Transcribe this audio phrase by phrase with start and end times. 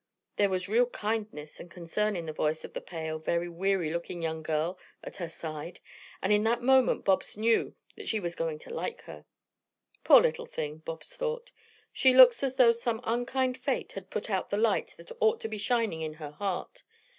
[0.37, 4.19] There was real kindness and concern in the voice of the pale, very weary looking
[4.23, 5.79] young girl at her side,
[6.23, 9.25] and in that moment Bobs knew that she was going to like her.
[10.03, 11.51] "Poor little thing," Bobs thought.
[11.93, 15.47] "She looks as though some unkind Fate had put out the light that ought to
[15.47, 16.81] be shining in her heart.